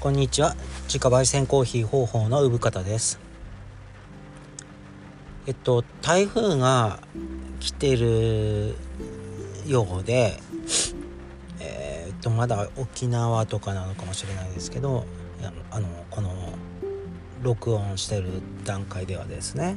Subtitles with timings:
[0.00, 0.56] こんにちは。
[0.84, 3.20] 自家焙煎コーヒー方法の産方です。
[5.46, 7.00] えっと台風が
[7.60, 8.76] 来てる
[9.66, 10.40] ようで
[11.58, 15.04] えー、っとまだ沖縄とかなのかもしれないですけど
[15.70, 16.30] あのこの
[17.42, 19.76] 録音してる段階ではですね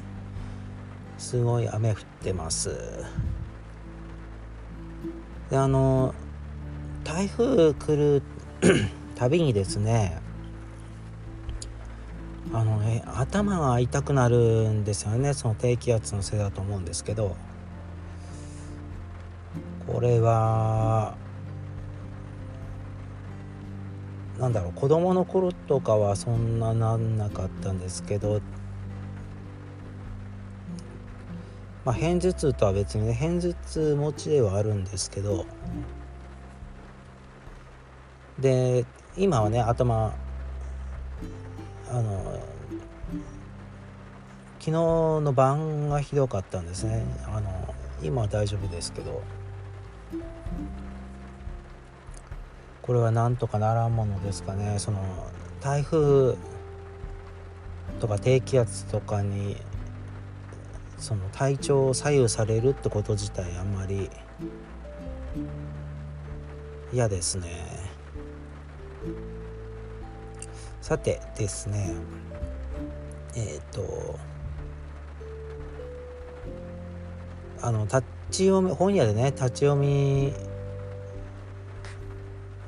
[1.18, 3.04] すごい雨降ってます。
[5.50, 6.16] であの
[7.04, 8.22] 台風来
[8.62, 10.22] るたびにですね
[12.52, 15.34] あのね頭が痛くなるんですよね。
[15.34, 17.36] その低気圧のせいだと思うんですけど
[19.88, 21.16] これは
[24.40, 28.42] なんだろう子供の頃とかはそんななんなかったんですけど
[31.86, 35.46] まあ片頭痛とは別にね片頭痛持ちではあるんですけど
[38.40, 40.14] で今はね頭
[41.90, 42.40] あの
[44.60, 47.04] 昨日の晩がひどかったんですね。
[47.28, 49.22] あの今は大丈夫ですけど。
[52.82, 54.78] これはなんとかならんものですかね。
[54.78, 55.00] その
[55.62, 56.36] 台風
[58.00, 59.58] とか低気圧とかに
[60.98, 64.10] その体調を左右されるってこと自体あんまり
[66.92, 67.83] 嫌ですね。
[70.82, 71.96] さてですね
[73.36, 74.20] えっ、ー、と
[77.62, 80.34] あの立ち読み本屋でね立ち読み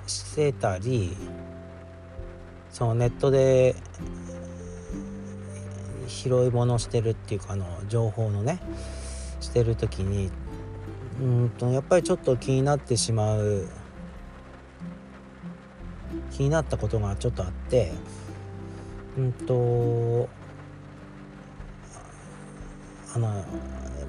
[0.08, 1.16] してたり
[2.70, 3.76] そのネットで
[6.08, 8.60] 拾い物してるっていうかあの情報のね
[9.40, 10.32] してる時に
[11.22, 13.68] うんとやっぱりちょっと気になってしまう
[16.36, 17.94] 気になったことがちょっとあって
[19.18, 20.28] うんと
[23.16, 23.46] あの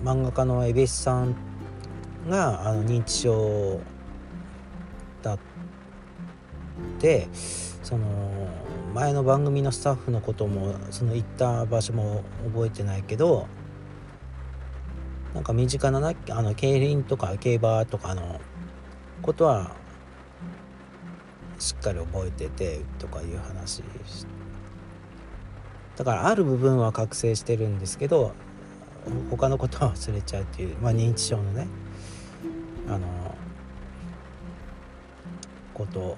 [0.03, 1.37] 漫画家の蛭子さん
[2.29, 3.81] があの認知症
[5.23, 5.39] だっ
[6.99, 8.05] てその
[8.93, 13.47] 前の番組のスタッフのこともその行った場所も覚えてないけど
[15.33, 18.41] なんか身近ななあの競輪とか競馬とかの
[19.23, 19.77] ことは
[21.59, 23.83] しっかり覚えててとかいう話
[25.97, 28.33] だからある部分は覚醒してるんですけど
[29.31, 31.67] 他のことは忘れちゃうっていう、まあ、認知症のね
[32.89, 33.07] あの
[35.75, 36.17] こと。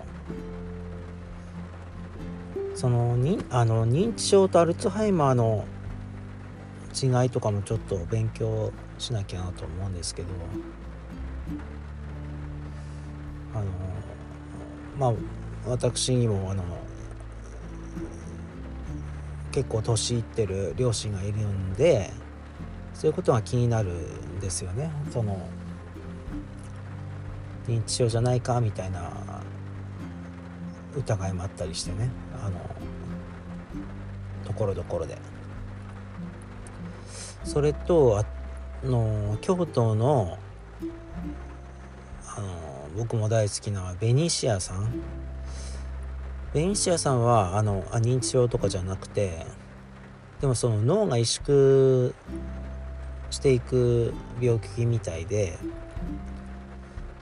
[2.78, 5.64] そのにあの認知症とアルツハイマーの
[6.94, 10.28] 違いとかもちょっと勉強しなきゃなと思うんですけど
[13.52, 13.64] あの
[14.98, 15.12] まあ
[15.66, 16.64] 私にもあの
[19.52, 22.10] 結構年いってる両親がいるんで
[22.94, 24.90] そういうことが気になるんですよね。
[25.12, 25.48] その
[27.68, 29.12] 認知症じゃないかみたいな
[30.96, 32.10] 疑いもあったりしてね。
[32.44, 32.58] あの
[34.44, 35.18] ところどころで。
[37.44, 38.24] それとあ
[38.84, 40.38] の京都の
[41.16, 41.32] あの
[42.96, 44.92] 僕も大好きなベニシアさん。
[46.54, 49.44] ベニシアさんはあのあ認知症とかじゃなくて
[50.40, 52.14] でもその脳が萎縮
[53.30, 55.58] していく病気みたいで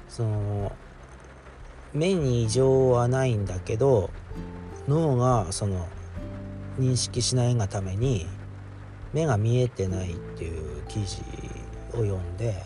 [0.08, 0.72] その
[1.92, 4.10] 目に異常はないんだけど
[4.86, 5.88] 脳がその
[6.78, 8.26] 認識しないがために
[9.12, 11.22] 目が見えてないっていう記事
[11.94, 12.62] を読んで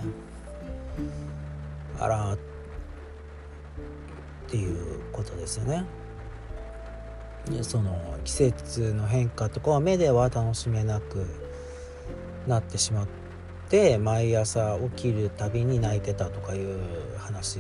[1.99, 2.38] あらっ
[4.50, 5.84] ていうことですよね。
[7.62, 11.27] その季節の変化とかは目では楽しめなく
[12.47, 13.06] なってしまっ
[13.69, 16.79] て毎朝起きるたびに泣いてたとかいう
[17.19, 17.58] 話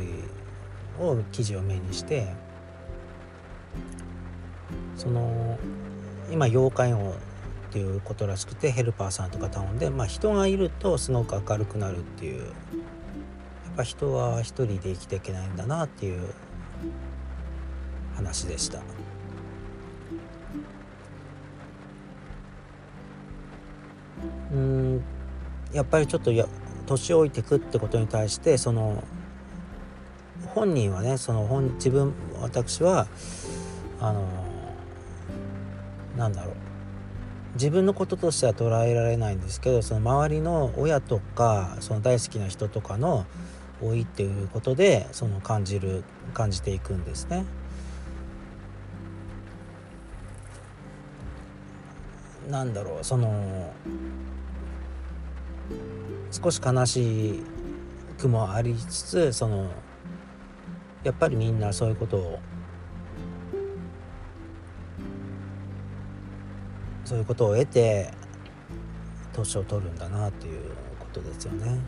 [0.98, 2.34] を記事を目にして
[4.96, 5.58] その
[6.30, 7.14] 今要介護
[7.70, 16.34] っていうことらしくてヘルパーさんとか頼んで、まあ、人がいるとすごく明るくなるっていうやっぱ人は一人で生きていけないんだなっていう
[18.14, 18.80] 話でした。
[24.52, 25.04] うん
[25.72, 26.46] やっぱりちょっとや
[26.86, 29.04] 年老いてくってことに対してその
[30.54, 33.06] 本人はねその本自分私は
[34.00, 34.26] あの
[36.16, 36.54] なんだろう
[37.54, 43.26] 自分のこととしては捉えられないんですけどその周りの親とかその大好きな人とかの
[43.80, 47.44] 老いっていうことでその感じる感じていくんですね。
[52.48, 53.72] なんだろうその
[56.32, 57.42] 少し悲し
[58.18, 59.70] くもありつつその
[61.04, 62.38] やっぱりみんなそういうことを
[67.04, 68.10] そういうことを得て
[69.32, 71.78] 年を取るんだなということですよね。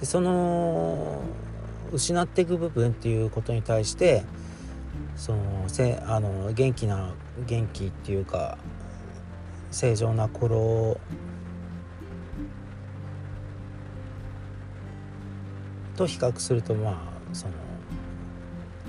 [0.00, 1.22] でその
[1.92, 4.22] 失っていく部分っていうことに対して
[5.16, 7.12] そのせあの元気な
[7.46, 8.58] 元気っていうか
[9.70, 11.00] 正常な頃
[15.96, 17.52] と比較するとまあその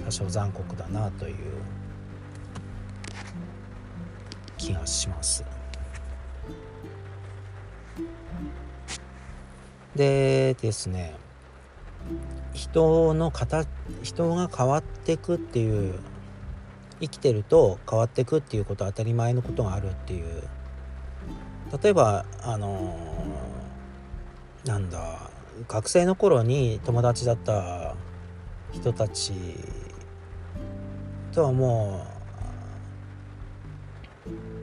[0.05, 1.35] 多少残酷だなという
[4.57, 5.58] 気がします。
[9.99, 11.13] でですね
[12.53, 13.67] 人の形
[14.01, 15.99] 人が変わっていくっていう
[17.01, 20.43] 生きてると変わっていくっていうことは当たり前のことがあるっていう。
[21.83, 22.97] 例えばあの
[24.65, 25.29] なんだ
[25.67, 27.95] 学生の頃に友達だった
[28.71, 29.33] 人たち
[31.33, 32.07] とはも
[34.25, 34.58] う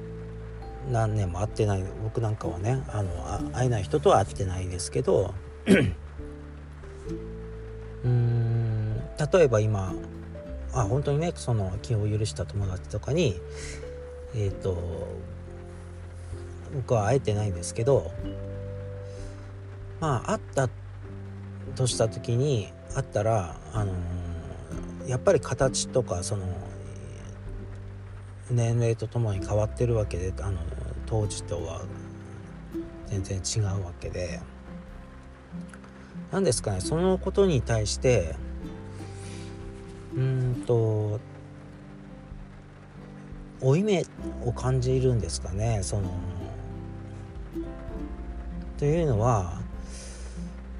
[0.91, 3.11] 何年も会ってない僕なんかはねあの
[3.53, 5.35] 会えない人とは会ってないですけど
[8.05, 9.01] うん
[9.33, 9.95] 例えば今
[10.73, 13.41] あ本当にねその気を許した友達とかに
[14.35, 14.77] えっ、ー、と
[16.75, 18.13] 僕は会えてないんですけど
[20.01, 20.69] まあ会った
[21.75, 26.47] とした時に会ったらあのー、やっぱり形とかその
[28.51, 30.59] 年齢とともに変わってるわけであの
[31.07, 31.83] 当時とは
[33.07, 34.41] 全然違うわけで。
[36.33, 38.35] 何ですかねそのことに対して
[40.15, 41.21] うんと
[43.61, 44.05] 負い目
[44.45, 46.11] を感じるんですかねその
[48.77, 49.61] というのは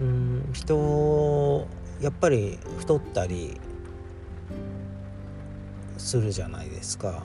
[0.01, 1.67] うん人
[2.01, 3.59] やっぱり太ったり
[5.97, 7.23] するじゃないですか。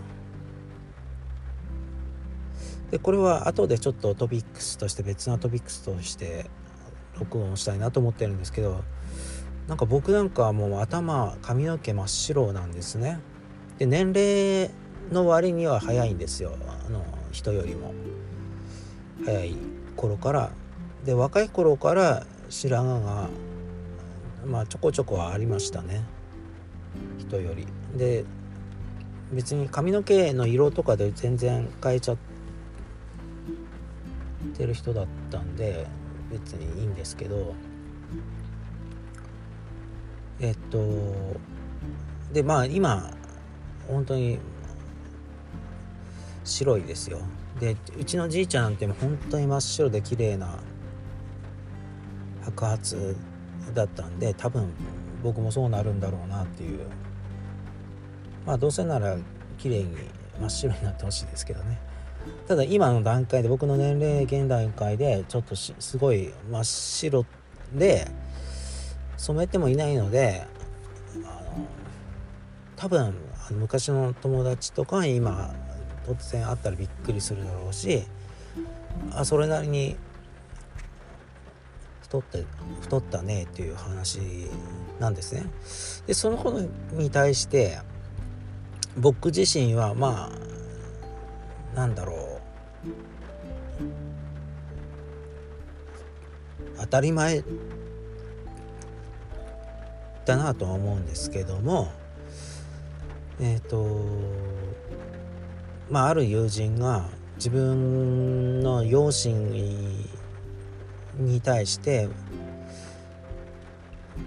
[2.91, 6.49] でこれは後でちょっとトピックスとして別なトピックスとして
[7.17, 8.83] 録音したいなと思ってるんですけど
[9.67, 13.19] なんか僕なんかはもう頭髪の毛真っ白なんですね。
[13.77, 14.69] で年齢
[15.11, 16.57] の割には早いんですよ。
[16.67, 17.93] あの人よりも。
[19.23, 19.55] 早い
[19.95, 20.51] 頃から。
[21.05, 23.29] で若い頃から白髪が
[24.45, 26.03] まあちょこちょこはありましたね。
[27.19, 27.65] 人より。
[27.95, 28.25] で
[29.31, 32.30] 別に髪の毛の色とかで全然変えちゃって
[34.51, 35.87] てる人だったんで
[36.31, 37.53] 別にいいんですけど
[40.39, 40.79] えっと
[42.33, 43.13] でまあ今
[43.87, 44.39] 本当に
[46.43, 47.19] 白いですよ。
[47.59, 50.57] でうちのじいちゃんなんて本当に真っ白で綺麗な
[52.43, 53.15] 白髪
[53.73, 54.73] だったんで多分
[55.21, 56.79] 僕もそうなるんだろうなっていう。
[58.45, 59.17] まあどうせなら
[59.57, 59.95] 綺麗に
[60.39, 61.79] 真っ白になってほしいですけどね。
[62.47, 67.25] ただ今の段階で僕の年齢現段階でちょっとすごい真っ白
[67.73, 68.07] で
[69.17, 70.45] 染めてもいないので
[71.23, 71.67] あの
[72.75, 73.13] 多分
[73.47, 75.53] あの昔の友達とか今
[76.05, 78.03] 突然会ったらびっくりするだろうし
[79.13, 79.95] あそれなりに
[82.01, 82.45] 太って
[82.81, 84.19] 太ったねっていう話
[84.99, 85.45] なんですね。
[86.07, 86.61] でそのこと
[86.93, 87.79] に対して
[88.97, 90.51] 僕自身はまあ
[91.75, 92.41] なんだろう。
[96.81, 97.43] 当たり前
[100.25, 101.91] だなとは思うんですけども
[103.39, 103.99] えっ、ー、と
[105.89, 109.51] まあある友人が自分の両親
[111.17, 112.09] に対して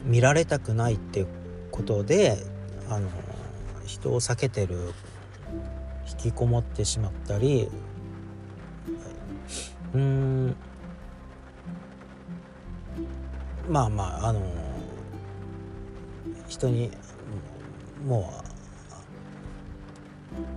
[0.05, 1.27] 見られたくないって
[1.71, 2.39] ことで
[2.89, 3.09] あの
[3.87, 4.93] 人を避けてる
[6.11, 7.69] 引きこもってしまったり
[9.95, 10.57] うん。
[13.69, 14.41] まあまああの
[16.49, 16.91] 人に
[18.07, 18.33] も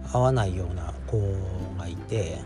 [0.06, 1.18] う会わないような子
[1.78, 2.40] がいて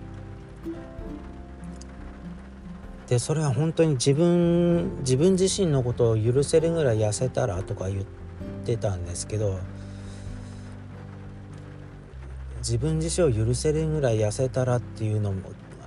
[3.07, 8.05] でそれは本当に自分自分自身のことを許せるぐらい痩せたらとか言っ
[8.63, 9.59] てたんですけど
[12.61, 15.41] 自分自身を許せるぐらい痩せたらっていうのも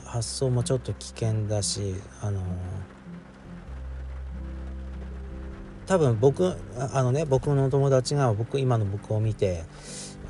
[0.04, 2.40] 発想もちょっと危険だしあの
[5.86, 9.64] 多分僕あのね僕の友達が僕今の僕を見て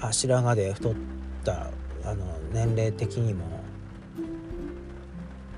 [0.01, 0.95] あ白髪で太っ
[1.45, 1.71] た
[2.05, 3.65] あの年齢的にも。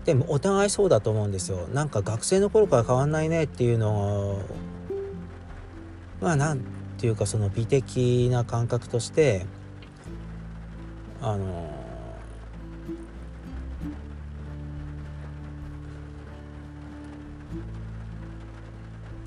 [0.05, 1.67] でもお互いそうだと思うんですよ。
[1.75, 4.41] なんか学生の頃から変わんないねっていうのを
[6.21, 6.61] まあなん
[6.97, 9.47] ていうかその美的な感覚として
[11.23, 11.71] あの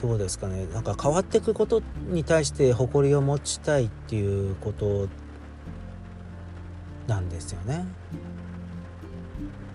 [0.02, 5.10] どうですかねなんか変わっていくことに対して誇りを持ちたいっていうこと
[7.08, 7.86] なんですよね。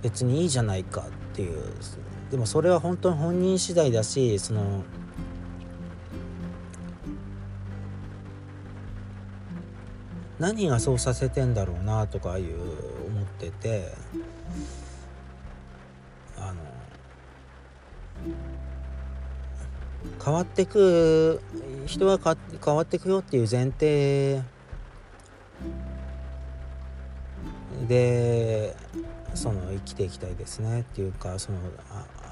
[0.02, 1.04] 別にいいじゃないかっ
[1.34, 1.58] ていう
[2.30, 4.82] でもそれは本当に本人次第だしその
[10.38, 12.56] 何がそうさせてんだろうなとかいう
[13.06, 13.92] 思ってて
[16.36, 16.60] あの
[20.24, 21.40] 変わってく
[21.86, 22.18] 人は
[22.64, 24.42] 変わってくよっていう前提
[27.86, 28.74] で
[29.34, 31.58] その生きていきたいですねっていうかその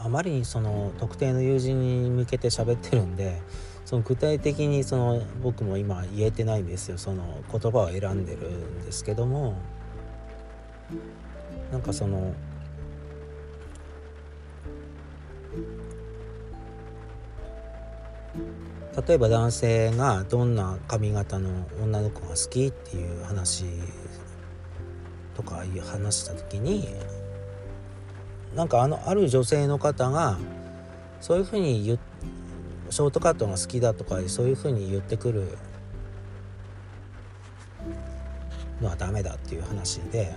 [0.00, 3.40] あまりにその特定の友人に向けて喋ってるんで
[3.84, 6.98] その具体的にその僕も今言えてないんですよ。
[6.98, 9.56] その言葉を選んでるんですけども。
[11.72, 12.34] なんかその
[19.06, 23.64] 例えば男性がどんな髪型の女の子が好きっていう話
[25.34, 26.88] とかいう話した時に
[28.54, 30.38] なんかあのある女性の方が
[31.22, 31.98] そういうふうに言
[32.92, 35.56] ショートカットが好きだとかそういうふうに言ってくる
[38.82, 40.34] のはダメだっていう話で。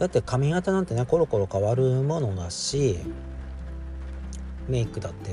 [0.00, 2.98] だって髪型なんてねコロコロ変わるものだし
[4.68, 5.30] メイクだって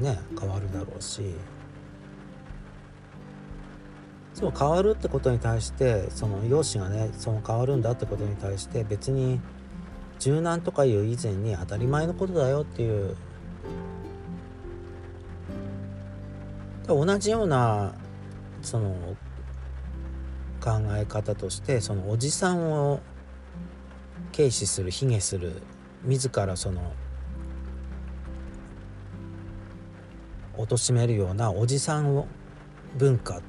[0.00, 1.34] ね変わるだろうし。
[4.32, 9.40] そう変わるってことに対してその容姿がねその変わるんだってことに対して別に
[10.18, 13.14] 柔軟とかいう以前に当たり前のことだよっていう
[16.86, 17.94] 同じような
[18.62, 19.16] その
[20.60, 23.00] 考え方としてそのおじさんを
[24.34, 25.62] 軽視する卑下する
[26.04, 26.92] 自らその
[30.56, 32.26] 貶めるようなおじさんを
[32.96, 33.40] 文化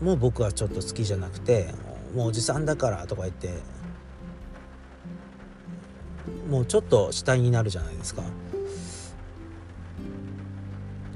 [0.00, 1.72] も僕はちょっと好きじゃなくて
[2.14, 3.50] もうおじさんだからとか言って
[6.48, 8.22] もうちょっと死体になるじゃないですか。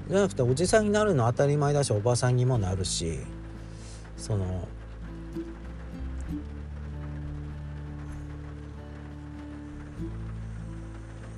[0.09, 3.19] じゃなくておじさんになるの当たり前だしおばさんにもなるし
[4.17, 4.67] その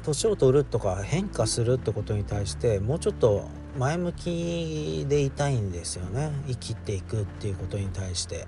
[0.03, 3.49] 年を取るとか変化するってことに対してもうちょっと
[3.79, 6.33] 前向きでいたいんですよね。
[6.49, 8.47] 生きていくっていうことに対して。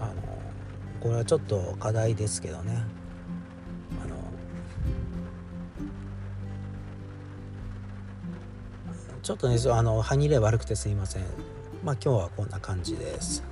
[0.00, 0.14] あの
[1.00, 2.84] これはちょっと課題ですけどね。
[9.22, 11.22] ちょっとねあの歯切れ悪くてすいません。
[11.84, 13.51] まあ今日はこんな感じです。